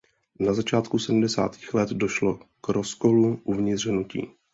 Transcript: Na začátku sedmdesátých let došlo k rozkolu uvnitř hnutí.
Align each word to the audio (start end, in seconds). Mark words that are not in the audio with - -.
Na 0.39 0.53
začátku 0.53 0.99
sedmdesátých 0.99 1.73
let 1.73 1.89
došlo 1.89 2.39
k 2.61 2.69
rozkolu 2.69 3.41
uvnitř 3.43 3.85
hnutí. 3.85 4.27